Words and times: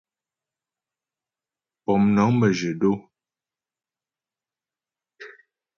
Pómnəŋ 1.85 2.29
məjyə̂ 2.39 2.73
dó. 2.81 2.91